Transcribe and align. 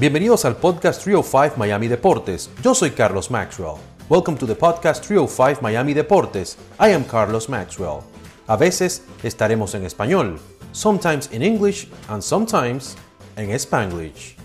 Bienvenidos 0.00 0.44
al 0.44 0.56
podcast 0.56 1.02
305 1.02 1.56
Miami 1.56 1.88
Deportes. 1.88 2.52
Yo 2.62 2.72
soy 2.72 2.92
Carlos 2.92 3.32
Maxwell. 3.32 3.80
Welcome 4.08 4.38
to 4.38 4.46
the 4.46 4.54
podcast 4.54 5.04
305 5.04 5.60
Miami 5.60 5.92
Deportes. 5.92 6.56
I 6.78 6.92
am 6.92 7.02
Carlos 7.02 7.48
Maxwell. 7.48 8.04
A 8.46 8.56
veces 8.56 9.04
estaremos 9.24 9.74
en 9.74 9.84
español, 9.84 10.38
sometimes 10.70 11.32
in 11.32 11.42
English 11.42 11.88
and 12.06 12.22
sometimes 12.22 12.96
en 13.34 13.50
Spanglish. 13.50 14.36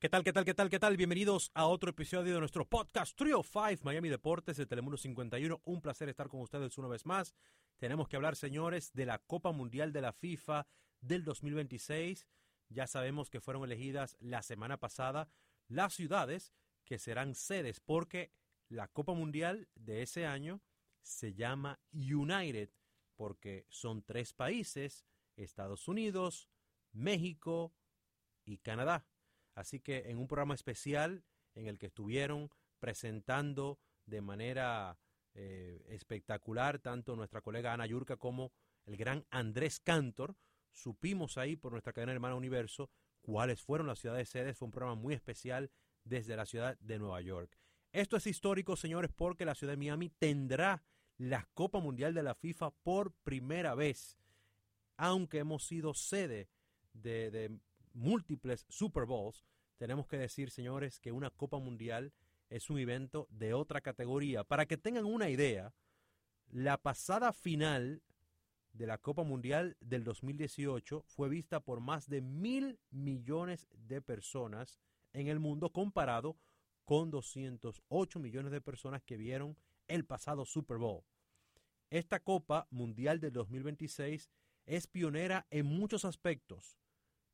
¿Qué 0.00 0.08
tal, 0.08 0.24
qué 0.24 0.32
tal, 0.32 0.46
qué 0.46 0.54
tal, 0.54 0.70
qué 0.70 0.78
tal? 0.78 0.96
Bienvenidos 0.96 1.50
a 1.52 1.66
otro 1.66 1.90
episodio 1.90 2.32
de 2.32 2.40
nuestro 2.40 2.64
podcast 2.64 3.14
305 3.18 3.84
Miami 3.84 4.08
Deportes 4.08 4.56
de 4.56 4.64
Telemundo 4.64 4.96
51. 4.96 5.60
Un 5.62 5.82
placer 5.82 6.08
estar 6.08 6.28
con 6.28 6.40
ustedes 6.40 6.78
una 6.78 6.88
vez 6.88 7.04
más. 7.04 7.34
Tenemos 7.78 8.08
que 8.08 8.16
hablar, 8.16 8.34
señores, 8.34 8.94
de 8.94 9.04
la 9.04 9.18
Copa 9.18 9.52
Mundial 9.52 9.92
de 9.92 10.00
la 10.00 10.14
FIFA 10.14 10.66
del 11.02 11.22
2026. 11.22 12.26
Ya 12.72 12.86
sabemos 12.86 13.30
que 13.30 13.40
fueron 13.40 13.64
elegidas 13.64 14.16
la 14.20 14.42
semana 14.42 14.78
pasada 14.78 15.28
las 15.68 15.94
ciudades 15.94 16.52
que 16.84 16.98
serán 16.98 17.34
sedes 17.34 17.80
porque 17.80 18.32
la 18.68 18.88
Copa 18.88 19.12
Mundial 19.14 19.68
de 19.74 20.02
ese 20.02 20.26
año 20.26 20.60
se 21.02 21.34
llama 21.34 21.80
United 21.92 22.70
porque 23.16 23.66
son 23.68 24.02
tres 24.02 24.32
países, 24.32 25.04
Estados 25.36 25.86
Unidos, 25.88 26.48
México 26.92 27.72
y 28.44 28.58
Canadá. 28.58 29.06
Así 29.54 29.80
que 29.80 30.10
en 30.10 30.18
un 30.18 30.26
programa 30.26 30.54
especial 30.54 31.24
en 31.54 31.66
el 31.66 31.78
que 31.78 31.86
estuvieron 31.86 32.50
presentando 32.78 33.78
de 34.06 34.20
manera 34.22 34.98
eh, 35.34 35.84
espectacular 35.88 36.78
tanto 36.78 37.16
nuestra 37.16 37.42
colega 37.42 37.72
Ana 37.72 37.86
Yurka 37.86 38.16
como 38.16 38.52
el 38.84 38.96
gran 38.96 39.24
Andrés 39.30 39.80
Cantor, 39.80 40.36
supimos 40.72 41.38
ahí 41.38 41.56
por 41.56 41.72
nuestra 41.72 41.92
cadena 41.92 42.12
Hermana 42.12 42.34
Universo 42.34 42.90
cuáles 43.20 43.62
fueron 43.62 43.86
las 43.86 44.00
ciudades 44.00 44.28
sedes. 44.28 44.56
Fue 44.56 44.66
un 44.66 44.72
programa 44.72 45.00
muy 45.00 45.14
especial 45.14 45.70
desde 46.04 46.36
la 46.36 46.46
ciudad 46.46 46.78
de 46.80 46.98
Nueva 46.98 47.20
York. 47.20 47.56
Esto 47.92 48.16
es 48.16 48.26
histórico, 48.26 48.76
señores, 48.76 49.12
porque 49.14 49.44
la 49.44 49.54
ciudad 49.54 49.74
de 49.74 49.78
Miami 49.78 50.08
tendrá 50.08 50.82
la 51.18 51.48
Copa 51.54 51.78
Mundial 51.78 52.14
de 52.14 52.22
la 52.22 52.34
FIFA 52.34 52.70
por 52.82 53.12
primera 53.22 53.74
vez, 53.74 54.18
aunque 54.96 55.38
hemos 55.38 55.64
sido 55.66 55.94
sede 55.94 56.48
de, 56.94 57.30
de 57.30 57.58
múltiples 57.92 58.66
Super 58.68 59.04
Bowls. 59.04 59.44
Tenemos 59.76 60.06
que 60.06 60.18
decir, 60.18 60.50
señores, 60.50 60.98
que 61.00 61.12
una 61.12 61.30
Copa 61.30 61.58
Mundial 61.58 62.12
es 62.48 62.70
un 62.70 62.78
evento 62.78 63.28
de 63.30 63.54
otra 63.54 63.80
categoría. 63.80 64.44
Para 64.44 64.66
que 64.66 64.76
tengan 64.76 65.04
una 65.04 65.28
idea, 65.28 65.74
la 66.50 66.78
pasada 66.78 67.32
final 67.32 68.02
de 68.72 68.86
la 68.86 68.98
Copa 68.98 69.22
Mundial 69.22 69.76
del 69.80 70.04
2018 70.04 71.04
fue 71.06 71.28
vista 71.28 71.60
por 71.60 71.80
más 71.80 72.08
de 72.08 72.20
mil 72.20 72.78
millones 72.90 73.68
de 73.72 74.00
personas 74.00 74.78
en 75.12 75.28
el 75.28 75.38
mundo 75.38 75.70
comparado 75.70 76.36
con 76.84 77.10
208 77.10 78.18
millones 78.18 78.52
de 78.52 78.60
personas 78.60 79.02
que 79.02 79.16
vieron 79.16 79.56
el 79.88 80.04
pasado 80.04 80.44
Super 80.44 80.78
Bowl. 80.78 81.04
Esta 81.90 82.20
Copa 82.20 82.66
Mundial 82.70 83.20
del 83.20 83.32
2026 83.32 84.30
es 84.66 84.86
pionera 84.86 85.46
en 85.50 85.66
muchos 85.66 86.04
aspectos. 86.04 86.78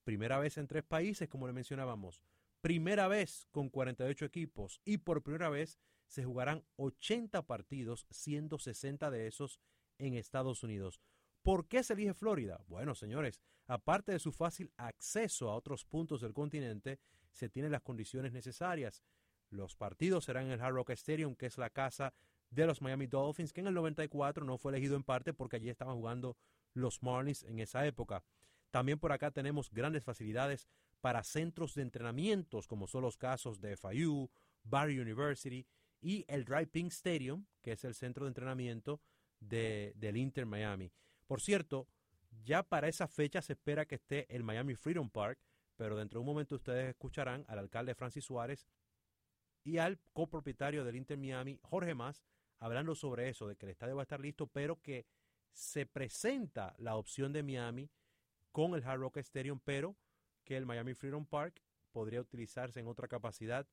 Primera 0.04 0.38
vez 0.38 0.58
en 0.58 0.66
tres 0.66 0.84
países, 0.84 1.28
como 1.28 1.46
le 1.46 1.52
mencionábamos. 1.52 2.22
Primera 2.60 3.06
vez 3.06 3.46
con 3.52 3.68
48 3.68 4.24
equipos 4.24 4.80
y 4.84 4.98
por 4.98 5.22
primera 5.22 5.48
vez 5.48 5.78
se 6.08 6.24
jugarán 6.24 6.64
80 6.76 7.42
partidos, 7.42 8.06
siendo 8.10 8.58
60 8.58 9.10
de 9.10 9.28
esos 9.28 9.60
en 9.98 10.14
Estados 10.14 10.62
Unidos. 10.62 11.00
¿Por 11.48 11.66
qué 11.66 11.82
se 11.82 11.94
elige 11.94 12.12
Florida? 12.12 12.62
Bueno, 12.68 12.94
señores, 12.94 13.40
aparte 13.68 14.12
de 14.12 14.18
su 14.18 14.32
fácil 14.32 14.70
acceso 14.76 15.48
a 15.48 15.54
otros 15.54 15.86
puntos 15.86 16.20
del 16.20 16.34
continente, 16.34 16.98
se 17.32 17.48
tienen 17.48 17.72
las 17.72 17.80
condiciones 17.80 18.34
necesarias. 18.34 19.02
Los 19.48 19.74
partidos 19.74 20.26
serán 20.26 20.44
en 20.44 20.52
el 20.52 20.60
Hard 20.60 20.74
Rock 20.74 20.90
Stadium, 20.90 21.34
que 21.34 21.46
es 21.46 21.56
la 21.56 21.70
casa 21.70 22.12
de 22.50 22.66
los 22.66 22.82
Miami 22.82 23.06
Dolphins, 23.06 23.54
que 23.54 23.62
en 23.62 23.68
el 23.68 23.72
94 23.72 24.44
no 24.44 24.58
fue 24.58 24.72
elegido 24.72 24.94
en 24.94 25.04
parte 25.04 25.32
porque 25.32 25.56
allí 25.56 25.70
estaban 25.70 25.96
jugando 25.96 26.36
los 26.74 27.02
Marlins 27.02 27.44
en 27.44 27.60
esa 27.60 27.86
época. 27.86 28.22
También 28.70 28.98
por 28.98 29.12
acá 29.12 29.30
tenemos 29.30 29.70
grandes 29.70 30.04
facilidades 30.04 30.68
para 31.00 31.24
centros 31.24 31.74
de 31.74 31.80
entrenamientos, 31.80 32.66
como 32.66 32.86
son 32.86 33.00
los 33.00 33.16
casos 33.16 33.58
de 33.58 33.74
FIU, 33.74 34.30
Barry 34.64 35.00
University 35.00 35.66
y 36.02 36.26
el 36.28 36.44
Dry 36.44 36.66
Pink 36.66 36.92
Stadium, 36.92 37.46
que 37.62 37.72
es 37.72 37.84
el 37.84 37.94
centro 37.94 38.26
de 38.26 38.32
entrenamiento 38.32 39.00
de, 39.40 39.94
del 39.96 40.18
Inter 40.18 40.44
Miami. 40.44 40.92
Por 41.28 41.42
cierto, 41.42 41.86
ya 42.42 42.62
para 42.62 42.88
esa 42.88 43.06
fecha 43.06 43.42
se 43.42 43.52
espera 43.52 43.84
que 43.84 43.96
esté 43.96 44.26
el 44.34 44.42
Miami 44.42 44.74
Freedom 44.74 45.10
Park, 45.10 45.38
pero 45.76 45.96
dentro 45.96 46.18
de 46.18 46.22
un 46.22 46.26
momento 46.26 46.56
ustedes 46.56 46.88
escucharán 46.88 47.44
al 47.48 47.58
alcalde 47.58 47.94
Francis 47.94 48.24
Suárez 48.24 48.66
y 49.62 49.76
al 49.76 50.00
copropietario 50.14 50.84
del 50.84 50.96
Inter 50.96 51.18
Miami, 51.18 51.60
Jorge 51.62 51.94
Más, 51.94 52.24
hablando 52.58 52.94
sobre 52.94 53.28
eso, 53.28 53.46
de 53.46 53.56
que 53.56 53.66
el 53.66 53.72
estadio 53.72 53.94
va 53.94 54.02
a 54.02 54.04
estar 54.04 54.20
listo, 54.20 54.46
pero 54.46 54.80
que 54.80 55.06
se 55.52 55.84
presenta 55.84 56.74
la 56.78 56.96
opción 56.96 57.34
de 57.34 57.42
Miami 57.42 57.90
con 58.50 58.74
el 58.74 58.82
Hard 58.82 59.00
Rock 59.00 59.18
Stadium, 59.18 59.60
pero 59.62 59.96
que 60.44 60.56
el 60.56 60.64
Miami 60.64 60.94
Freedom 60.94 61.26
Park 61.26 61.60
podría 61.92 62.22
utilizarse 62.22 62.80
en 62.80 62.86
otra 62.86 63.06
capacidad 63.06 63.68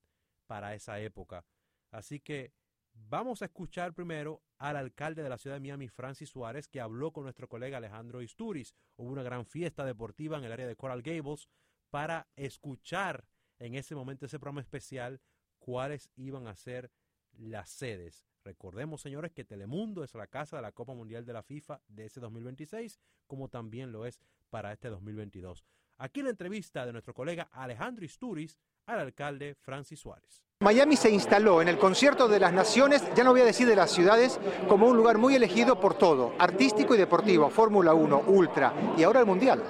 para 0.46 0.74
esa 0.74 1.00
época. 1.00 1.46
Así 1.90 2.20
que 2.20 2.52
Vamos 2.98 3.42
a 3.42 3.44
escuchar 3.44 3.94
primero 3.94 4.42
al 4.58 4.76
alcalde 4.76 5.22
de 5.22 5.28
la 5.28 5.38
ciudad 5.38 5.56
de 5.56 5.60
Miami, 5.60 5.88
Francis 5.88 6.30
Suárez, 6.30 6.66
que 6.66 6.80
habló 6.80 7.12
con 7.12 7.24
nuestro 7.24 7.48
colega 7.48 7.76
Alejandro 7.76 8.22
Isturiz. 8.22 8.74
Hubo 8.96 9.12
una 9.12 9.22
gran 9.22 9.44
fiesta 9.44 9.84
deportiva 9.84 10.38
en 10.38 10.44
el 10.44 10.52
área 10.52 10.66
de 10.66 10.76
Coral 10.76 11.02
Gables 11.02 11.48
para 11.90 12.26
escuchar 12.34 13.28
en 13.58 13.74
ese 13.74 13.94
momento, 13.94 14.26
ese 14.26 14.40
programa 14.40 14.60
especial, 14.60 15.20
cuáles 15.58 16.10
iban 16.16 16.48
a 16.48 16.56
ser 16.56 16.90
las 17.32 17.70
sedes. 17.70 18.26
Recordemos, 18.44 19.02
señores, 19.02 19.32
que 19.32 19.44
Telemundo 19.44 20.02
es 20.02 20.14
la 20.14 20.26
casa 20.26 20.56
de 20.56 20.62
la 20.62 20.72
Copa 20.72 20.94
Mundial 20.94 21.24
de 21.24 21.32
la 21.32 21.42
FIFA 21.42 21.82
de 21.88 22.06
ese 22.06 22.20
2026, 22.20 22.98
como 23.26 23.48
también 23.48 23.92
lo 23.92 24.06
es 24.06 24.20
para 24.50 24.72
este 24.72 24.88
2022. 24.88 25.64
Aquí 25.98 26.22
la 26.22 26.30
entrevista 26.30 26.86
de 26.86 26.92
nuestro 26.92 27.14
colega 27.14 27.48
Alejandro 27.52 28.04
Isturiz 28.04 28.58
al 28.86 29.00
alcalde 29.00 29.54
Francis 29.54 30.00
Suárez. 30.00 30.45
Miami 30.60 30.96
se 30.96 31.10
instaló 31.10 31.60
en 31.60 31.68
el 31.68 31.76
concierto 31.76 32.28
de 32.28 32.40
las 32.40 32.50
naciones, 32.50 33.02
ya 33.14 33.24
no 33.24 33.32
voy 33.32 33.42
a 33.42 33.44
decir 33.44 33.68
de 33.68 33.76
las 33.76 33.90
ciudades, 33.90 34.40
como 34.66 34.86
un 34.86 34.96
lugar 34.96 35.18
muy 35.18 35.34
elegido 35.34 35.78
por 35.78 35.92
todo, 35.92 36.32
artístico 36.38 36.94
y 36.94 36.98
deportivo, 36.98 37.50
Fórmula 37.50 37.92
1, 37.92 38.22
Ultra 38.28 38.72
y 38.96 39.02
ahora 39.02 39.20
el 39.20 39.26
Mundial. 39.26 39.62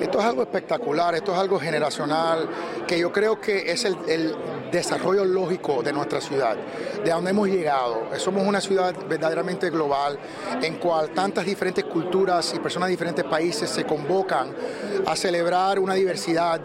Esto 0.00 0.20
es 0.20 0.24
algo 0.24 0.40
espectacular, 0.40 1.14
esto 1.14 1.34
es 1.34 1.38
algo 1.38 1.60
generacional, 1.60 2.48
que 2.88 2.98
yo 2.98 3.12
creo 3.12 3.38
que 3.38 3.70
es 3.70 3.84
el, 3.84 4.34
desarrollo 4.72 5.26
lógico 5.26 5.82
de 5.82 5.92
nuestra 5.92 6.18
ciudad, 6.18 6.56
de 7.04 7.10
donde 7.10 7.30
hemos 7.30 7.46
llegado. 7.46 8.08
Somos 8.16 8.42
una 8.46 8.58
ciudad 8.58 8.94
verdaderamente 9.06 9.68
global, 9.68 10.18
en 10.62 10.76
cual 10.76 11.10
tantas 11.10 11.44
diferentes 11.44 11.84
culturas 11.84 12.54
y 12.54 12.58
personas 12.58 12.86
de 12.86 12.92
diferentes 12.92 13.24
países 13.26 13.68
se 13.68 13.84
convocan 13.84 14.48
a 15.04 15.14
celebrar 15.14 15.78
una 15.78 15.92
diversidad 15.92 16.62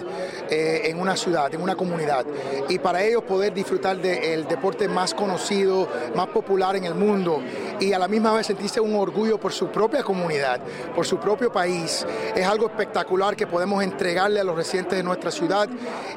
eh, 0.50 0.84
en 0.86 1.02
una 1.02 1.18
ciudad, 1.18 1.54
en 1.54 1.62
una 1.62 1.76
comunidad, 1.76 2.26
y 2.70 2.80
para 2.80 3.04
ellos 3.04 3.24
poder 3.24 3.54
disfrutar 3.58 3.98
del 3.98 4.48
deporte 4.48 4.88
más 4.88 5.14
conocido, 5.14 5.90
más 6.16 6.28
popular 6.28 6.76
en 6.76 6.86
el 6.86 6.96
mundo 6.96 7.42
y 7.80 7.92
a 7.92 8.00
la 8.00 8.08
misma 8.08 8.32
vez 8.34 8.48
sentirse 8.48 8.80
un 8.80 8.96
orgullo 8.96 9.40
por 9.40 9.52
su 9.52 9.68
propia 9.68 10.04
comunidad, 10.04 10.62
por 10.96 11.06
su 11.06 11.18
propio 11.18 11.52
país. 11.52 12.06
Es 12.36 12.46
algo 12.46 12.68
espectacular 12.68 13.36
que 13.36 13.48
podemos 13.48 13.84
entregarle 13.84 14.40
a 14.40 14.44
los 14.44 14.56
residentes 14.56 14.98
de 14.98 15.04
nuestra 15.04 15.32
ciudad 15.32 15.68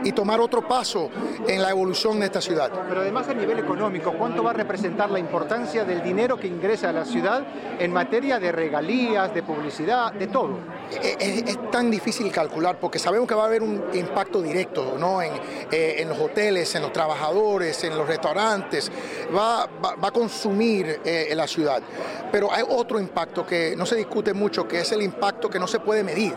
y 0.05 0.13
tomar 0.13 0.41
otro 0.41 0.67
paso 0.67 1.11
en 1.49 1.63
la 1.63 1.71
evolución 1.71 2.21
de 2.21 2.27
esta 2.27 2.41
ciudad. 2.41 2.71
Pero 2.89 3.01
además 3.01 3.29
a 3.29 3.35
nivel 3.35 3.59
económico, 3.59 4.13
¿cuánto 4.13 4.45
va 4.45 4.51
a 4.51 4.55
representar 4.55 5.11
la 5.11 5.19
importancia 5.19 5.85
del 5.85 6.03
dinero 6.03 6.37
que 6.39 6.47
ingresa 6.47 6.91
a 6.91 6.93
la 6.93 7.05
ciudad 7.05 7.43
en 7.79 7.93
materia 7.93 8.39
de 8.39 8.53
regalías, 8.53 9.33
de 9.35 9.43
publicidad, 9.43 10.13
de 10.13 10.27
todo? 10.27 10.59
Es, 10.91 11.43
es 11.43 11.71
tan 11.71 11.91
difícil 11.91 12.31
calcular 12.33 12.79
porque 12.79 12.99
sabemos 12.99 13.29
que 13.29 13.35
va 13.35 13.45
a 13.45 13.47
haber 13.47 13.63
un 13.63 13.85
impacto 13.95 14.43
directo 14.43 14.97
¿no? 14.99 15.23
en, 15.23 15.33
eh, 15.71 15.97
en 15.99 16.09
los 16.09 16.19
hoteles, 16.19 16.75
en 16.75 16.83
los 16.83 16.93
trabajadores, 16.93 17.83
en 17.85 17.97
los 17.97 18.07
restaurantes, 18.07 18.91
va, 19.35 19.67
va, 19.67 19.95
va 19.95 20.09
a 20.09 20.11
consumir 20.13 21.01
eh, 21.05 21.33
la 21.35 21.47
ciudad. 21.47 21.83
Pero 22.33 22.53
hay 22.53 22.63
otro 22.69 23.01
impacto 23.01 23.47
que 23.47 23.75
no 23.77 23.87
se 23.87 23.97
discute 23.97 24.35
mucho, 24.35 24.67
que 24.67 24.81
es 24.81 24.93
el 24.93 25.03
impacto 25.03 25.49
que 25.49 25.59
no 25.59 25.67
se 25.67 25.81
puede 25.81 26.03
medir 26.03 26.35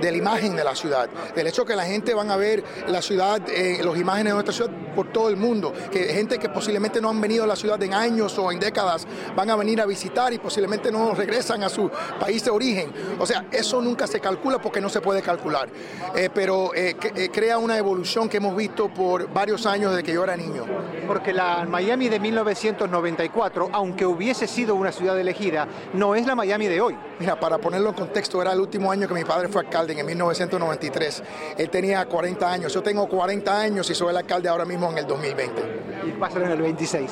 de 0.00 0.10
la 0.10 0.16
imagen 0.16 0.56
de 0.56 0.64
la 0.64 0.74
ciudad, 0.74 1.08
del 1.34 1.46
hecho 1.46 1.64
que 1.64 1.76
la 1.76 1.84
gente 1.84 2.12
van 2.14 2.30
a 2.30 2.36
ver 2.36 2.64
la 2.88 3.00
ciudad, 3.00 3.40
eh, 3.48 3.80
las 3.82 3.96
imágenes 3.96 4.32
de 4.32 4.34
nuestra 4.34 4.52
ciudad 4.52 4.70
por 4.94 5.12
todo 5.12 5.28
el 5.28 5.36
mundo, 5.36 5.72
que 5.90 6.04
gente 6.12 6.38
que 6.38 6.48
posiblemente 6.48 7.00
no 7.00 7.08
han 7.08 7.20
venido 7.20 7.44
a 7.44 7.46
la 7.46 7.56
ciudad 7.56 7.82
en 7.82 7.94
años 7.94 8.36
o 8.38 8.50
en 8.50 8.58
décadas 8.58 9.06
van 9.36 9.48
a 9.50 9.56
venir 9.56 9.80
a 9.80 9.86
visitar 9.86 10.32
y 10.32 10.38
posiblemente 10.38 10.90
no 10.90 11.14
regresan 11.14 11.62
a 11.62 11.68
su 11.68 11.90
país 12.18 12.44
de 12.44 12.50
origen. 12.50 12.92
O 13.18 13.26
sea, 13.26 13.46
eso 13.52 13.80
nunca 13.92 14.06
se 14.06 14.20
calcula 14.20 14.58
porque 14.58 14.80
no 14.80 14.88
se 14.88 15.02
puede 15.02 15.20
calcular. 15.20 15.68
Eh, 16.16 16.30
pero 16.34 16.74
eh, 16.74 16.96
eh, 17.14 17.28
crea 17.30 17.58
una 17.58 17.76
evolución 17.76 18.26
que 18.26 18.38
hemos 18.38 18.56
visto 18.56 18.88
por 18.88 19.30
varios 19.30 19.66
años 19.66 19.90
desde 19.90 20.02
que 20.02 20.14
yo 20.14 20.24
era 20.24 20.34
niño. 20.34 20.64
Porque 21.06 21.34
la 21.34 21.66
Miami 21.68 22.08
de 22.08 22.18
1994, 22.18 23.68
aunque 23.70 24.06
hubiese 24.06 24.46
sido 24.46 24.74
una 24.74 24.90
ciudad 24.90 25.18
elegida, 25.20 25.68
no 25.92 26.14
es 26.14 26.26
la 26.26 26.34
Miami 26.34 26.68
de 26.68 26.80
hoy. 26.80 26.96
Mira, 27.20 27.38
para 27.38 27.58
ponerlo 27.58 27.90
en 27.90 27.94
contexto, 27.94 28.40
era 28.40 28.52
el 28.54 28.60
último 28.60 28.90
año 28.90 29.06
que 29.06 29.12
mi 29.12 29.24
padre 29.24 29.48
fue 29.48 29.60
alcalde, 29.60 29.92
en 29.98 30.06
1993. 30.06 31.22
Él 31.58 31.68
tenía 31.68 32.06
40 32.06 32.50
años, 32.50 32.72
yo 32.72 32.82
tengo 32.82 33.06
40 33.06 33.60
años 33.60 33.90
y 33.90 33.94
soy 33.94 34.08
el 34.08 34.16
alcalde 34.16 34.48
ahora 34.48 34.64
mismo 34.64 34.90
en 34.90 34.96
el 34.96 35.06
2020. 35.06 35.82
Y 36.06 36.18
va 36.18 36.28
a 36.28 36.30
ser 36.30 36.42
en 36.44 36.52
el 36.52 36.62
26. 36.62 37.10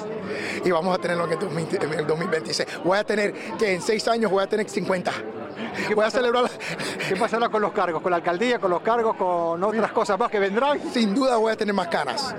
Y 0.65 0.71
vamos 0.71 0.97
a 0.97 1.00
tenerlo 1.00 1.26
en 1.26 1.33
el, 1.33 2.06
2026. 2.06 2.81
Voy 2.85 2.97
a 2.97 3.05
tener, 3.05 3.35
que 3.59 3.75
en 3.75 3.83
6 3.83 4.09
años 4.09 4.31
voy 4.31 4.43
a 4.43 4.47
tener 4.47 4.67
50. 4.67 5.12
Voy 5.94 6.05
a 6.05 6.11
celebrar. 6.11 6.50
¿Qué 7.08 7.17
pasará 7.17 7.49
con 7.49 7.62
los 7.62 7.72
cargos? 7.72 8.02
¿Con 8.02 8.11
la 8.11 8.17
alcaldía, 8.17 8.58
con 8.58 8.70
los 8.70 8.82
cargos, 8.82 9.17
con 9.17 9.62
otras 9.62 9.93
cosas 9.93 10.19
más 10.19 10.31
que 10.31 10.38
vendrán? 10.38 10.81
Sin 10.93 11.14
duda 11.14 11.37
voy 11.37 11.52
a 11.52 11.56
tener 11.56 11.75
más 11.75 11.88
canas. 11.88 12.34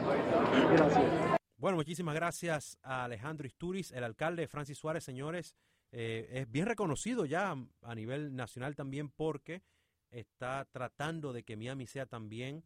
Bueno, 1.58 1.78
muchísimas 1.78 2.16
gracias 2.16 2.78
a 2.82 3.04
Alejandro 3.04 3.46
Isturiz, 3.46 3.92
el 3.92 4.04
alcalde 4.04 4.48
Francis 4.48 4.78
Suárez, 4.78 5.04
señores. 5.04 5.56
Eh, 5.92 6.28
es 6.32 6.52
bien 6.52 6.66
reconocido 6.66 7.26
ya 7.26 7.56
a 7.82 7.96
nivel 7.96 8.36
nacional 8.36 8.76
también 8.76 9.10
porque 9.10 9.62
está 10.10 10.68
tratando 10.72 11.34
de 11.34 11.44
que 11.44 11.58
Miami 11.58 11.86
sea 11.86 12.06
también 12.06 12.64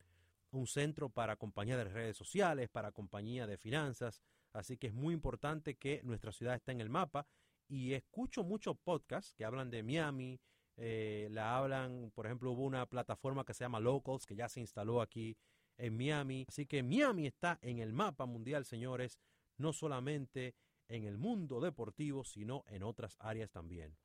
un 0.51 0.68
centro 0.68 1.09
para 1.09 1.35
compañía 1.35 1.77
de 1.77 1.85
redes 1.85 2.18
sociales, 2.18 2.69
para 2.69 2.91
compañía 2.91 3.47
de 3.47 3.57
finanzas. 3.57 4.21
Así 4.53 4.77
que 4.77 4.88
es 4.88 4.94
muy 4.94 5.13
importante 5.13 5.75
que 5.75 6.01
nuestra 6.03 6.31
ciudad 6.31 6.56
esté 6.56 6.71
en 6.71 6.81
el 6.81 6.89
mapa. 6.89 7.27
Y 7.68 7.94
escucho 7.94 8.44
muchos 8.44 8.77
podcasts 8.77 9.33
que 9.33 9.44
hablan 9.44 9.71
de 9.71 9.83
Miami, 9.83 10.39
eh, 10.77 11.27
la 11.31 11.57
hablan, 11.57 12.12
por 12.13 12.25
ejemplo, 12.25 12.51
hubo 12.51 12.63
una 12.63 12.86
plataforma 12.86 13.45
que 13.45 13.54
se 13.54 13.63
llama 13.63 13.80
Locals, 13.80 14.25
que 14.25 14.36
ya 14.36 14.50
se 14.50 14.60
instaló 14.60 15.01
aquí 15.01 15.38
en 15.77 15.95
Miami. 15.98 16.45
Así 16.48 16.66
que 16.66 16.83
Miami 16.83 17.27
está 17.27 17.60
en 17.62 17.80
el 17.80 17.94
mapa 17.94 18.25
mundial, 18.25 18.66
señores, 18.66 19.19
no 19.57 19.74
solamente 19.74 20.56
en 20.88 21.06
el 21.06 21.18
mundo 21.18 21.60
deportivo, 21.60 22.24
sino 22.24 22.63
en 22.68 22.83
otras 22.83 23.18
áreas 23.19 23.51
también. 23.51 23.98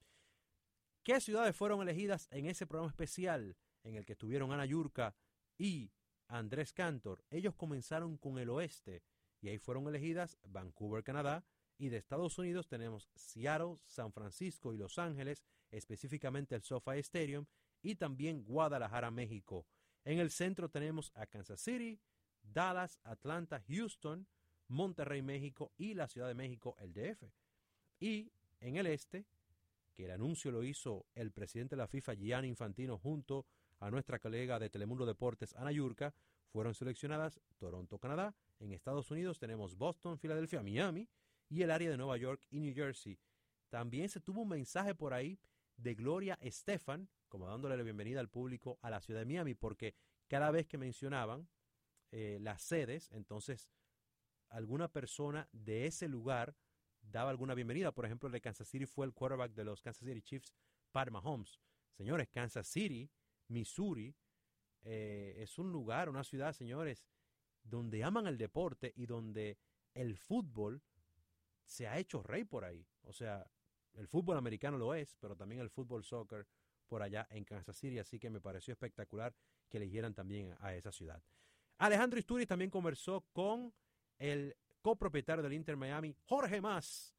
¿Qué 1.03 1.21
ciudades 1.21 1.57
fueron 1.57 1.83
elegidas 1.83 2.29
en 2.31 2.47
ese 2.47 2.67
programa 2.67 2.91
especial 2.91 3.57
en 3.83 3.97
el 3.97 4.05
que 4.05 4.13
estuvieron 4.13 4.53
Ana 4.53 4.67
Yurka 4.67 5.15
y 5.59 5.91
Andrés 6.29 6.73
Cantor? 6.73 7.25
Ellos 7.31 7.55
comenzaron 7.55 8.17
con 8.19 8.39
el 8.39 8.51
oeste 8.51 9.03
y 9.41 9.49
ahí 9.49 9.59
fueron 9.59 9.89
elegidas 9.89 10.39
Vancouver, 10.45 11.03
Canadá, 11.03 11.45
y 11.79 11.89
de 11.89 11.97
Estados 11.97 12.39
Unidos 12.39 12.69
tenemos 12.69 13.09
Seattle, 13.15 13.79
San 13.87 14.13
Francisco 14.13 14.75
y 14.75 14.77
Los 14.77 14.99
Ángeles, 14.99 15.43
específicamente 15.71 16.55
el 16.55 16.63
SoFi 16.63 16.99
Stadium, 16.99 17.47
y 17.83 17.95
también 17.95 18.45
Guadalajara, 18.45 19.11
México. 19.11 19.67
En 20.05 20.19
el 20.19 20.31
centro 20.31 20.69
tenemos 20.69 21.13
a 21.15 21.27
Kansas 21.27 21.61
City, 21.61 22.01
Dallas, 22.43 23.01
Atlanta, 23.05 23.63
Houston, 23.69 24.27
Monterrey, 24.69 25.23
México 25.23 25.73
y 25.77 25.95
la 25.95 26.09
Ciudad 26.09 26.29
de 26.29 26.35
México, 26.35 26.77
el 26.79 26.93
DF. 26.93 27.25
Y 27.99 28.33
en 28.61 28.77
el 28.77 28.87
este, 28.87 29.27
que 29.95 30.05
el 30.05 30.11
anuncio 30.11 30.51
lo 30.51 30.63
hizo 30.63 31.07
el 31.15 31.33
presidente 31.33 31.77
de 31.77 31.83
la 31.83 31.89
FIFA, 31.89 32.15
Gianni 32.15 32.49
Infantino, 32.49 32.99
junto 32.99 33.47
a 33.79 33.91
nuestra 33.91 34.19
colega 34.19 34.59
de 34.59 34.71
Telemundo 34.71 35.07
Deportes, 35.07 35.55
Ana 35.57 35.73
Yurka, 35.73 36.15
fueron 36.53 36.75
seleccionadas 36.75 37.41
Toronto, 37.59 37.99
Canadá. 37.99 38.35
En 38.59 38.73
Estados 38.73 39.11
Unidos 39.11 39.39
tenemos 39.39 39.77
Boston, 39.77 40.19
Filadelfia, 40.19 40.63
Miami 40.63 41.09
y 41.49 41.63
el 41.63 41.71
área 41.71 41.91
de 41.91 41.97
Nueva 41.97 42.17
York 42.17 42.43
y 42.51 42.61
New 42.61 42.75
Jersey. 42.75 43.19
También 43.71 44.09
se 44.09 44.21
tuvo 44.21 44.43
un 44.43 44.49
mensaje 44.49 44.95
por 44.95 45.15
ahí 45.15 45.39
de 45.81 45.95
Gloria 45.95 46.39
Estefan, 46.41 47.09
como 47.29 47.47
dándole 47.47 47.77
la 47.77 47.83
bienvenida 47.83 48.21
al 48.21 48.29
público 48.29 48.79
a 48.83 48.91
la 48.91 49.01
ciudad 49.01 49.21
de 49.21 49.27
Miami, 49.27 49.55
porque 49.55 49.95
cada 50.29 50.51
vez 50.51 50.67
que 50.67 50.79
mencionaban 50.79 51.49
eh, 52.11 52.39
las 52.41 52.63
sedes, 52.63 53.11
entonces 53.13 53.71
alguna 54.49 54.89
persona 54.89 55.49
de 55.53 55.87
ese 55.87 56.09
lugar 56.09 56.57
daba 57.01 57.31
alguna 57.31 57.55
bienvenida. 57.55 57.93
Por 57.93 58.05
ejemplo, 58.05 58.27
el 58.27 58.33
de 58.33 58.41
Kansas 58.41 58.69
City 58.69 58.85
fue 58.85 59.07
el 59.07 59.15
quarterback 59.15 59.53
de 59.55 59.65
los 59.65 59.81
Kansas 59.81 60.07
City 60.07 60.23
Chiefs, 60.23 60.55
Pat 60.93 61.11
Mahomes. 61.11 61.61
Señores, 61.93 62.29
Kansas 62.29 62.67
City, 62.67 63.11
Missouri, 63.49 64.15
eh, 64.83 65.35
es 65.39 65.59
un 65.59 65.73
lugar, 65.73 66.09
una 66.09 66.25
ciudad, 66.25 66.53
señores, 66.53 67.07
donde 67.63 68.05
aman 68.05 68.27
el 68.27 68.39
deporte 68.39 68.93
y 68.97 69.07
donde 69.07 69.59
el 69.95 70.17
fútbol 70.17 70.83
se 71.65 71.87
ha 71.87 71.99
hecho 71.99 72.23
rey 72.23 72.45
por 72.45 72.65
ahí. 72.65 72.87
O 73.03 73.13
sea, 73.13 73.51
el 73.95 74.09
fútbol 74.09 74.37
americano 74.37 74.79
lo 74.79 74.95
es, 74.95 75.17
pero 75.21 75.37
también 75.37 75.61
el 75.61 75.71
fútbol 75.71 76.05
soccer 76.05 76.47
por 76.87 77.03
allá 77.03 77.27
en 77.31 77.45
Kansas 77.45 77.77
City, 77.77 77.99
así 77.99 78.19
que 78.19 78.31
me 78.31 78.41
pareció 78.41 78.73
espectacular 78.73 79.35
que 79.69 79.79
eligieran 79.79 80.13
también 80.15 80.55
a 80.61 80.75
esa 80.75 80.91
ciudad. 80.91 81.23
Alejandro 81.79 82.19
Isturiz 82.19 82.49
también 82.49 82.71
conversó 82.71 83.25
con 83.33 83.73
el 84.19 84.57
copropietario 84.83 85.43
del 85.43 85.53
Inter 85.53 85.77
Miami, 85.77 86.15
Jorge 86.27 86.61
Más, 86.61 87.15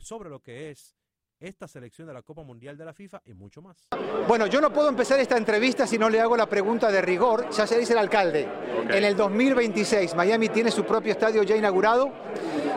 sobre 0.00 0.28
lo 0.30 0.40
que 0.40 0.70
es 0.70 0.96
esta 1.40 1.68
selección 1.68 2.08
de 2.08 2.14
la 2.14 2.22
Copa 2.22 2.42
Mundial 2.42 2.76
de 2.76 2.84
la 2.84 2.92
FIFA 2.92 3.22
y 3.24 3.32
mucho 3.32 3.62
más. 3.62 3.88
Bueno, 4.26 4.46
yo 4.46 4.60
no 4.60 4.72
puedo 4.72 4.88
empezar 4.88 5.20
esta 5.20 5.36
entrevista 5.36 5.86
si 5.86 5.96
no 5.96 6.10
le 6.10 6.20
hago 6.20 6.36
la 6.36 6.48
pregunta 6.48 6.90
de 6.90 7.00
rigor, 7.00 7.48
ya 7.50 7.66
se 7.66 7.78
dice 7.78 7.92
el 7.92 8.00
alcalde. 8.00 8.48
En 8.90 9.04
el 9.04 9.16
2026, 9.16 10.14
¿Miami 10.14 10.48
tiene 10.48 10.70
su 10.70 10.84
propio 10.84 11.12
estadio 11.12 11.42
ya 11.44 11.56
inaugurado? 11.56 12.12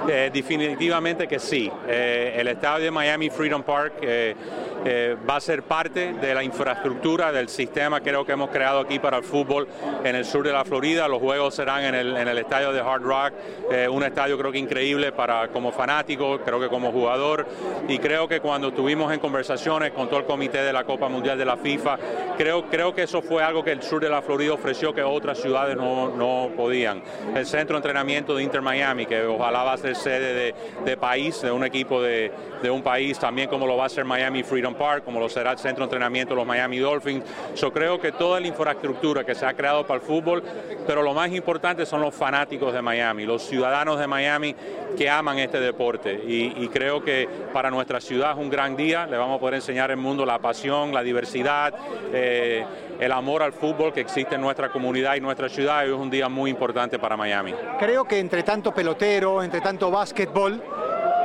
Eh, 0.07 0.31
definitivamente 0.33 1.27
que 1.27 1.39
sí. 1.39 1.71
Eh, 1.87 2.35
el 2.37 2.47
estadio 2.47 2.85
de 2.85 2.91
Miami 2.91 3.29
Freedom 3.29 3.61
Park 3.63 3.93
eh, 4.85 5.15
va 5.29 5.35
a 5.35 5.41
ser 5.41 5.63
parte 5.63 6.13
de 6.13 6.33
la 6.33 6.43
infraestructura 6.43 7.31
del 7.31 7.49
sistema 7.49 8.01
creo 8.01 8.25
que 8.25 8.31
hemos 8.31 8.49
creado 8.49 8.79
aquí 8.79 8.99
para 8.99 9.17
el 9.17 9.23
fútbol 9.23 9.67
en 10.03 10.15
el 10.15 10.25
sur 10.25 10.45
de 10.45 10.51
la 10.51 10.65
Florida. 10.65 11.07
Los 11.07 11.19
juegos 11.19 11.55
serán 11.55 11.83
en 11.83 11.95
el, 11.95 12.17
en 12.17 12.27
el 12.27 12.37
estadio 12.37 12.71
de 12.71 12.79
Hard 12.79 13.03
Rock, 13.03 13.33
un 13.91 14.03
estadio 14.03 14.37
creo 14.37 14.51
que 14.51 14.57
increíble 14.57 15.11
para 15.11 15.47
como 15.49 15.71
fanático, 15.71 16.39
creo 16.39 16.59
que 16.59 16.67
como 16.67 16.91
jugador 16.91 17.45
y 17.87 17.97
creo 17.99 18.27
que 18.27 18.39
cuando 18.39 18.69
estuvimos 18.69 19.11
en 19.13 19.19
conversaciones 19.19 19.91
con 19.91 20.07
todo 20.07 20.19
el 20.19 20.25
comité 20.25 20.63
de 20.63 20.73
la 20.73 20.83
Copa 20.83 21.09
Mundial 21.09 21.37
de 21.37 21.45
la 21.45 21.57
FIFA, 21.57 21.97
creo, 22.37 22.65
creo 22.69 22.93
que 22.93 23.03
eso 23.03 23.21
fue 23.21 23.43
algo 23.43 23.63
que 23.63 23.71
el 23.71 23.81
sur 23.81 24.01
de 24.01 24.09
la 24.09 24.21
Florida 24.21 24.53
ofreció 24.53 24.93
que 24.93 25.03
otras 25.03 25.39
ciudades 25.39 25.75
no, 25.75 26.09
no 26.09 26.49
podían. 26.55 27.03
El 27.35 27.45
centro 27.45 27.75
de 27.75 27.79
entrenamiento 27.79 28.35
de 28.35 28.43
Inter 28.43 28.61
Miami, 28.61 29.05
que 29.05 29.23
ojalá 29.23 29.63
va 29.63 29.73
a 29.73 29.77
ser 29.77 29.95
sede 29.95 30.53
de, 30.83 30.97
país, 30.97 31.41
de 31.41 31.51
un 31.51 31.63
equipo 31.63 32.01
de, 32.01 32.31
un 32.71 32.81
país, 32.81 33.17
también 33.19 33.49
como 33.49 33.65
lo 33.65 33.77
va 33.77 33.85
a 33.85 33.89
ser 33.89 34.05
Miami 34.05 34.43
Freedom 34.43 34.70
Park, 34.75 35.03
como 35.03 35.19
lo 35.19 35.29
será 35.29 35.51
el 35.51 35.57
centro 35.57 35.85
de 35.85 35.85
entrenamiento 35.85 36.33
de 36.33 36.39
los 36.39 36.47
Miami 36.47 36.79
Dolphins. 36.79 37.23
Yo 37.55 37.71
creo 37.71 37.99
que 37.99 38.11
toda 38.11 38.39
la 38.39 38.47
infraestructura 38.47 39.23
que 39.23 39.35
se 39.35 39.45
ha 39.45 39.53
creado 39.53 39.85
para 39.85 39.99
el 39.99 40.05
fútbol, 40.05 40.43
pero 40.85 41.01
lo 41.01 41.13
más 41.13 41.31
importante 41.31 41.85
son 41.85 42.01
los 42.01 42.13
fanáticos 42.13 42.73
de 42.73 42.81
Miami, 42.81 43.25
los 43.25 43.43
ciudadanos 43.43 43.99
de 43.99 44.07
Miami 44.07 44.55
que 44.97 45.09
aman 45.09 45.39
este 45.39 45.59
deporte. 45.59 46.13
Y, 46.13 46.67
creo 46.71 47.03
que 47.03 47.27
para 47.51 47.69
nuestra 47.69 47.99
ciudad 47.99 48.31
es 48.31 48.37
un 48.37 48.49
gran 48.49 48.77
día, 48.77 49.05
le 49.05 49.17
vamos 49.17 49.37
a 49.37 49.39
poder 49.39 49.55
enseñar 49.55 49.91
al 49.91 49.97
mundo 49.97 50.25
la 50.25 50.39
pasión, 50.39 50.93
la 50.93 51.03
diversidad, 51.03 51.73
eh, 52.13 52.65
el 52.99 53.11
amor 53.11 53.43
al 53.43 53.51
fútbol 53.51 53.91
que 53.91 53.99
existe 53.99 54.35
en 54.35 54.41
nuestra 54.41 54.71
comunidad 54.71 55.15
y 55.15 55.19
nuestra 55.19 55.49
ciudad. 55.49 55.83
Y 55.85 55.89
es 55.89 55.93
un 55.93 56.09
día 56.09 56.29
muy 56.29 56.49
importante 56.49 56.97
para 56.97 57.17
Miami. 57.17 57.53
Creo 57.79 58.05
que 58.05 58.19
entre 58.19 58.43
tanto 58.43 58.73
pelotero, 58.73 59.43
entre 59.43 59.59
tanto 59.59 59.91
básquetbol, 59.91 60.61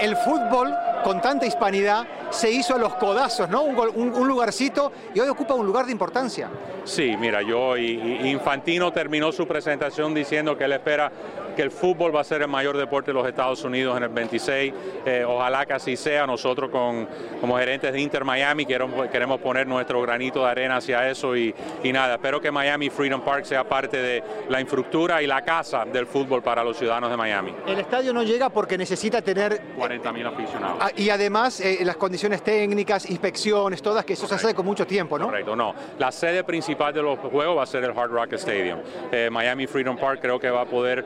el 0.01 0.17
fútbol 0.17 0.75
con 1.07 1.21
tanta 1.21 1.47
hispanidad 1.47 2.05
se 2.31 2.51
hizo 2.51 2.75
a 2.75 2.79
los 2.79 2.97
codazos, 2.97 3.49
¿no? 3.49 3.63
Un, 3.63 4.27
lugarcito 4.27 4.91
y 5.15 5.21
hoy 5.21 5.29
ocupa 5.29 5.55
un 5.55 5.65
lugar 5.65 5.87
de 5.87 5.93
importancia. 5.93 6.51
Sí, 6.83 7.17
mira, 7.17 7.43
yo 7.43 7.77
y, 7.77 8.29
Infantino 8.29 8.93
terminó 8.93 9.31
su 9.31 9.47
presentación 9.47 10.13
diciendo 10.13 10.59
que 10.59 10.65
él 10.65 10.73
espera 10.73 11.13
que 11.57 11.63
el 11.63 11.71
fútbol 11.71 12.15
va 12.15 12.21
a 12.21 12.25
ser 12.25 12.43
el 12.43 12.49
mayor 12.49 12.77
deporte 12.77 13.11
de 13.11 13.15
los 13.15 13.27
Estados 13.27 13.65
Unidos 13.65 13.97
en 13.97 14.05
el 14.05 14.11
26. 14.11 14.75
Eh, 15.05 15.25
ojalá 15.27 15.67
que 15.67 15.73
así 15.73 15.97
sea. 15.97 16.27
Nosotros 16.27 16.71
con, 16.71 17.09
como 17.41 17.59
gerentes 17.59 17.93
de 17.93 18.01
Inter 18.01 18.25
Miami 18.25 18.67
queremos, 18.67 19.09
queremos 19.09 19.41
poner 19.41 19.67
nuestro 19.67 20.01
granito 20.03 20.45
de 20.45 20.51
arena 20.51 20.77
hacia 20.77 21.09
eso 21.09 21.37
y, 21.37 21.55
y 21.83 21.93
nada, 21.93 22.15
espero 22.15 22.41
que 22.41 22.51
Miami 22.51 22.91
Freedom 22.91 23.23
Park 23.23 23.45
sea 23.45 23.65
parte 23.65 23.97
de 23.97 24.23
la 24.49 24.61
infraestructura 24.61 25.23
y 25.23 25.27
la 25.27 25.43
casa 25.43 25.85
del 25.85 26.07
fútbol 26.07 26.43
para 26.43 26.63
los 26.63 26.77
ciudadanos 26.77 27.11
de 27.11 27.17
Miami. 27.17 27.55
El 27.67 27.81
estadio 27.81 28.13
no 28.13 28.23
llega 28.23 28.51
porque 28.51 28.77
necesita 28.77 29.23
tener... 29.23 29.61
40 29.77 30.13
mil 30.13 30.27
aficionados. 30.27 30.79
Ah, 30.81 30.91
y 30.95 31.09
además 31.09 31.61
eh, 31.61 31.79
las 31.83 31.97
condiciones 31.97 32.43
técnicas, 32.43 33.09
inspecciones, 33.09 33.81
todas, 33.81 34.05
que 34.05 34.13
eso 34.13 34.27
se 34.27 34.35
hace 34.35 34.55
con 34.55 34.67
mucho 34.67 34.87
tiempo, 34.87 35.19
¿no? 35.19 35.27
Correcto, 35.27 35.57
no. 35.57 35.75
La 35.99 36.13
sede 36.13 36.45
principal 36.45 36.93
de 36.93 37.03
los 37.03 37.19
juegos 37.19 37.57
va 37.59 37.63
a 37.63 37.67
ser 37.67 37.85
el 37.85 37.97
Hard 37.97 38.11
Rock 38.11 38.35
Stadium. 38.35 38.81
Eh, 39.11 39.31
Miami 39.31 39.67
Freedom 39.67 39.97
Park 39.97 40.21
creo 40.21 40.39
que 40.39 40.51
va 40.51 40.63
a 40.63 40.67
poder 40.67 41.05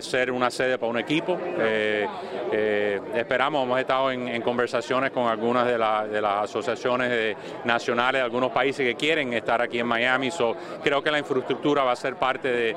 ser 0.00 0.30
una 0.30 0.50
sede 0.50 0.78
para 0.78 0.90
un 0.90 0.98
equipo. 0.98 1.38
Eh, 1.58 2.06
eh, 2.52 3.00
esperamos, 3.14 3.64
hemos 3.64 3.80
estado 3.80 4.10
en, 4.10 4.42
conversaciones 4.42 5.10
con 5.10 5.26
algunas 5.26 5.66
de, 5.66 5.78
las 5.78 6.44
asociaciones 6.44 7.36
nacionales 7.64 8.20
de 8.20 8.24
algunos 8.24 8.50
países 8.50 8.86
que 8.86 8.94
quieren 8.94 9.32
estar 9.32 9.62
aquí 9.62 9.78
en 9.78 9.86
Miami. 9.86 10.30
So, 10.30 10.56
creo 10.82 11.02
que 11.02 11.10
la 11.10 11.18
infraestructura 11.18 11.84
va 11.84 11.92
a 11.92 11.96
ser 11.96 12.16
parte 12.16 12.48
de, 12.48 12.76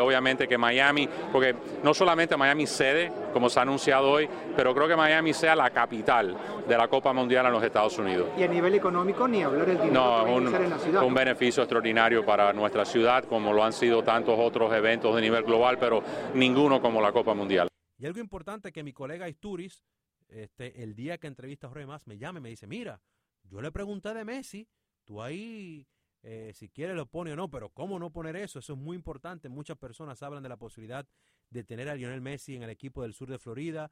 obviamente 0.00 0.48
que 0.48 0.58
Miami, 0.58 1.08
porque 1.32 1.54
no 1.82 1.94
solamente 1.94 2.36
Miami 2.36 2.66
sede, 2.66 3.12
como 3.32 3.48
se 3.48 3.58
ha 3.58 3.62
anunciado 3.62 4.10
hoy, 4.10 4.28
pero 4.56 4.74
creo 4.74 4.88
que 4.88 4.96
Miami 4.96 5.32
sea 5.32 5.54
la 5.54 5.70
capital 5.70 6.36
de 6.66 6.76
la 6.76 6.88
Copa 6.88 7.12
Mundial 7.12 7.46
en 7.46 7.52
los 7.52 7.62
Estados 7.62 7.98
Unidos. 7.98 8.28
Y 8.38 8.42
a 8.42 8.48
nivel 8.48 8.74
económico, 8.74 9.26
ni 9.26 9.42
hablar 9.42 9.68
el 9.68 9.78
dinero 9.78 9.92
no, 9.92 10.24
que 10.24 10.30
un, 10.32 10.54
en 10.54 10.70
la 10.70 10.78
ciudad. 10.78 11.02
un 11.02 11.14
beneficio 11.14 11.62
extraordinario 11.62 12.24
para 12.24 12.52
nuestra 12.52 12.84
ciudad, 12.84 13.24
como 13.24 13.52
lo 13.52 13.64
han 13.64 13.72
sido 13.72 14.02
tantos 14.02 14.38
otros 14.38 14.72
eventos 14.72 15.14
de 15.14 15.20
nivel 15.20 15.44
global, 15.44 15.78
pero 15.78 16.02
ninguno 16.34 16.80
como 16.80 17.00
la 17.00 17.12
Copa 17.12 17.34
Mundial. 17.34 17.68
Y 17.98 18.06
algo 18.06 18.20
importante 18.20 18.72
que 18.72 18.82
mi 18.82 18.92
colega 18.92 19.28
Isturiz, 19.28 19.84
este, 20.28 20.82
el 20.82 20.94
día 20.94 21.18
que 21.18 21.26
entrevista 21.26 21.66
a 21.66 21.70
Jorge 21.70 21.86
Más, 21.86 22.06
me 22.06 22.16
llama 22.16 22.38
y 22.38 22.42
me 22.42 22.48
dice, 22.48 22.66
mira, 22.66 23.00
yo 23.44 23.60
le 23.60 23.70
pregunté 23.70 24.14
de 24.14 24.24
Messi, 24.24 24.68
tú 25.04 25.20
ahí, 25.20 25.86
eh, 26.22 26.52
si 26.54 26.68
quiere 26.68 26.94
lo 26.94 27.06
pone 27.06 27.32
o 27.32 27.36
no, 27.36 27.48
pero 27.48 27.70
¿cómo 27.70 27.98
no 27.98 28.10
poner 28.10 28.36
eso? 28.36 28.58
Eso 28.58 28.74
es 28.74 28.78
muy 28.78 28.96
importante. 28.96 29.48
Muchas 29.48 29.78
personas 29.78 30.22
hablan 30.22 30.42
de 30.42 30.48
la 30.48 30.56
posibilidad 30.56 31.06
de 31.48 31.64
tener 31.64 31.88
a 31.88 31.94
Lionel 31.94 32.20
Messi 32.20 32.56
en 32.56 32.62
el 32.62 32.70
equipo 32.70 33.02
del 33.02 33.14
sur 33.14 33.30
de 33.30 33.38
Florida. 33.38 33.90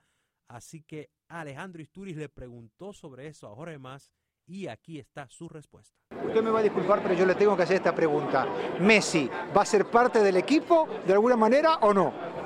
Así 0.49 0.82
que 0.82 1.11
Alejandro 1.28 1.82
Isturiz 1.82 2.16
le 2.16 2.28
preguntó 2.28 2.92
sobre 2.92 3.26
eso 3.26 3.49
a 3.49 3.54
Jorge 3.54 3.78
Más 3.78 4.11
y 4.47 4.66
aquí 4.66 4.99
está 4.99 5.28
su 5.28 5.49
respuesta. 5.49 5.99
Usted 6.26 6.42
me 6.42 6.50
va 6.50 6.61
a 6.61 6.62
disculpar, 6.62 7.02
pero 7.02 7.14
yo 7.14 7.26
le 7.26 7.35
tengo 7.35 7.56
que 7.56 7.62
hacer 7.62 7.76
esta 7.76 7.94
pregunta. 7.94 8.47
¿Messi 8.80 9.28
va 9.56 9.62
a 9.62 9.66
ser 9.66 9.87
parte 9.87 10.23
del 10.23 10.37
equipo 10.37 10.88
de 11.06 11.12
alguna 11.12 11.37
manera 11.37 11.76
o 11.76 11.92
no? 11.92 12.38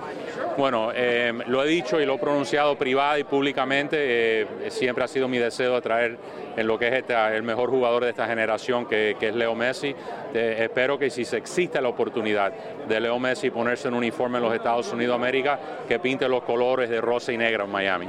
Bueno, 0.57 0.91
eh, 0.95 1.33
lo 1.47 1.65
he 1.65 1.69
dicho 1.69 2.01
y 2.01 2.07
lo 2.07 2.15
he 2.15 2.19
pronunciado 2.19 2.77
privada 2.77 3.19
y 3.19 3.25
públicamente. 3.25 3.97
Eh, 4.43 4.71
siempre 4.71 5.05
ha 5.05 5.09
sido 5.09 5.29
mi 5.29 5.39
deseo 5.39 5.75
de 5.75 5.81
traer 5.81 6.19
en 6.57 6.67
lo 6.67 6.79
que 6.79 6.89
es 6.89 7.05
el 7.09 7.43
mejor 7.43 7.71
jugador 7.71 8.05
de 8.05 8.11
esta 8.11 8.27
generación, 8.27 8.87
que, 8.87 9.17
es 9.19 9.35
Leo 9.35 9.55
Messi. 9.55 9.95
Espero 10.35 10.99
que 10.99 11.11
si 11.11 11.25
se 11.25 11.39
existe 11.39 11.81
la 11.81 11.89
oportunidad 11.89 12.53
de 12.87 13.01
Leo 13.01 13.19
Messi 13.19 13.51
ponerse 13.51 13.89
en 13.89 13.95
un 13.95 13.99
uniforme 13.99 14.39
en 14.39 14.45
los 14.45 14.55
Estados 14.55 14.93
Unidos 14.93 15.19
de 15.19 15.23
América, 15.23 15.61
que 15.89 15.99
pinte 15.99 16.29
los 16.29 16.43
colores 16.43 16.91
de 16.91 17.01
rosa 17.01 17.33
y 17.33 17.39
negra 17.39 17.65
en 17.65 17.71
Miami. 17.71 18.09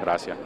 Gracias. 0.00 0.36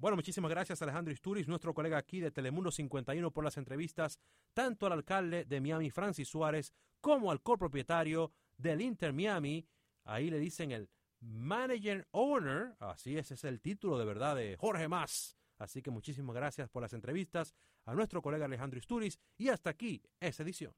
Bueno, 0.00 0.16
muchísimas 0.16 0.50
gracias 0.50 0.80
Alejandro 0.80 1.12
Isturiz, 1.12 1.46
nuestro 1.46 1.74
colega 1.74 1.98
aquí 1.98 2.20
de 2.20 2.30
Telemundo 2.30 2.70
51 2.70 3.30
por 3.32 3.44
las 3.44 3.58
entrevistas, 3.58 4.18
tanto 4.54 4.86
al 4.86 4.92
alcalde 4.92 5.44
de 5.44 5.60
Miami, 5.60 5.90
Francis 5.90 6.26
Suárez, 6.26 6.72
como 7.02 7.30
al 7.30 7.42
copropietario 7.42 8.32
del 8.56 8.80
Inter 8.80 9.12
Miami, 9.12 9.66
Ahí 10.04 10.30
le 10.30 10.38
dicen 10.38 10.72
el 10.72 10.88
Manager 11.20 12.06
Owner, 12.12 12.74
así 12.78 13.16
ese 13.16 13.34
es 13.34 13.44
el 13.44 13.60
título 13.60 13.98
de 13.98 14.04
verdad 14.04 14.36
de 14.36 14.56
Jorge 14.58 14.88
Más. 14.88 15.36
Así 15.58 15.82
que 15.82 15.90
muchísimas 15.90 16.34
gracias 16.34 16.70
por 16.70 16.82
las 16.82 16.92
entrevistas 16.94 17.54
a 17.84 17.94
nuestro 17.94 18.22
colega 18.22 18.46
Alejandro 18.46 18.78
Isturiz 18.78 19.18
y 19.36 19.48
hasta 19.48 19.70
aquí 19.70 20.02
esa 20.18 20.42
edición. 20.42 20.72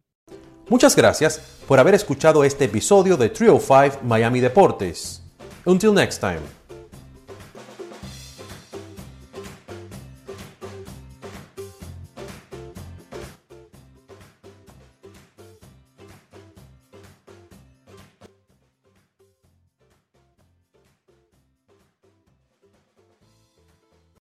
Muchas 0.68 0.96
gracias 0.96 1.64
por 1.68 1.78
haber 1.78 1.94
escuchado 1.94 2.44
este 2.44 2.64
episodio 2.64 3.16
de 3.16 3.28
Trio 3.28 3.58
5 3.60 4.00
Miami 4.04 4.40
Deportes. 4.40 5.22
Until 5.64 5.94
next 5.94 6.20
time. 6.20 6.61